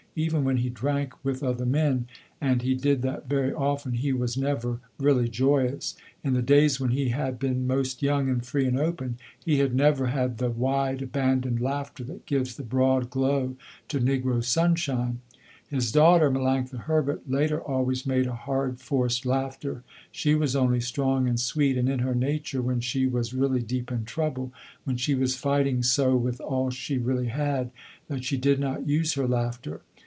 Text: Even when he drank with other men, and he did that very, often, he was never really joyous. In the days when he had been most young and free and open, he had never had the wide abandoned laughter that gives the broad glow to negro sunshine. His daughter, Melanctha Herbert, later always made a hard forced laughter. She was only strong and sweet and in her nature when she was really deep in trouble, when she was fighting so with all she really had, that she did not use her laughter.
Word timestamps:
Even 0.13 0.43
when 0.43 0.57
he 0.57 0.67
drank 0.67 1.13
with 1.23 1.41
other 1.41 1.65
men, 1.65 2.05
and 2.41 2.63
he 2.63 2.75
did 2.75 3.01
that 3.01 3.29
very, 3.29 3.53
often, 3.53 3.93
he 3.93 4.11
was 4.11 4.35
never 4.35 4.81
really 4.99 5.29
joyous. 5.29 5.95
In 6.21 6.33
the 6.33 6.41
days 6.41 6.81
when 6.81 6.89
he 6.91 7.07
had 7.09 7.39
been 7.39 7.65
most 7.65 8.01
young 8.03 8.27
and 8.27 8.45
free 8.45 8.65
and 8.65 8.77
open, 8.77 9.19
he 9.45 9.59
had 9.59 9.73
never 9.73 10.07
had 10.07 10.37
the 10.37 10.49
wide 10.49 11.01
abandoned 11.01 11.61
laughter 11.61 12.03
that 12.03 12.25
gives 12.25 12.57
the 12.57 12.63
broad 12.63 13.09
glow 13.09 13.55
to 13.87 14.01
negro 14.01 14.43
sunshine. 14.43 15.19
His 15.69 15.93
daughter, 15.93 16.29
Melanctha 16.29 16.79
Herbert, 16.79 17.21
later 17.29 17.61
always 17.61 18.05
made 18.05 18.27
a 18.27 18.35
hard 18.35 18.81
forced 18.81 19.25
laughter. 19.25 19.81
She 20.11 20.35
was 20.35 20.57
only 20.57 20.81
strong 20.81 21.29
and 21.29 21.39
sweet 21.39 21.77
and 21.77 21.87
in 21.87 21.99
her 21.99 22.15
nature 22.15 22.61
when 22.61 22.81
she 22.81 23.07
was 23.07 23.33
really 23.33 23.61
deep 23.61 23.89
in 23.89 24.03
trouble, 24.03 24.51
when 24.83 24.97
she 24.97 25.15
was 25.15 25.37
fighting 25.37 25.81
so 25.81 26.17
with 26.17 26.41
all 26.41 26.69
she 26.69 26.97
really 26.97 27.27
had, 27.27 27.71
that 28.09 28.25
she 28.25 28.35
did 28.35 28.59
not 28.59 28.85
use 28.89 29.13
her 29.13 29.25
laughter. 29.25 29.79